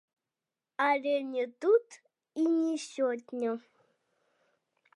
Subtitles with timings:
[0.85, 1.87] Але не тут
[2.45, 3.51] і не сёння.